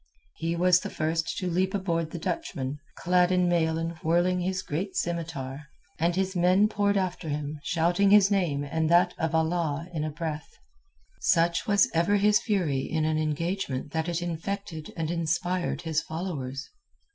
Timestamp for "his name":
8.09-8.63